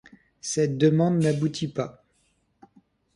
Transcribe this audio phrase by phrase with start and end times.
[0.41, 2.03] Cette demande n'aboutit pas.